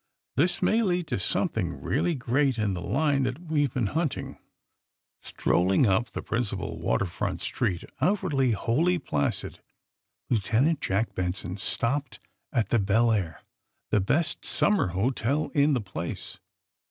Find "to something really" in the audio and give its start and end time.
1.09-2.15